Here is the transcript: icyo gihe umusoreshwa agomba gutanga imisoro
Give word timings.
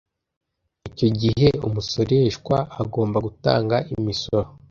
icyo 0.89 1.07
gihe 1.21 1.47
umusoreshwa 1.67 2.55
agomba 2.81 3.17
gutanga 3.27 3.75
imisoro 3.95 4.47